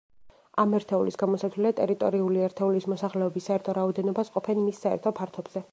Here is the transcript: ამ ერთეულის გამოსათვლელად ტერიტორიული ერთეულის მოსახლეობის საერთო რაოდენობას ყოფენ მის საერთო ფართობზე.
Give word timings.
ამ 0.61 0.71
ერთეულის 0.77 1.19
გამოსათვლელად 1.23 1.75
ტერიტორიული 1.81 2.43
ერთეულის 2.49 2.91
მოსახლეობის 2.95 3.49
საერთო 3.51 3.79
რაოდენობას 3.81 4.37
ყოფენ 4.39 4.65
მის 4.69 4.87
საერთო 4.87 5.17
ფართობზე. 5.21 5.67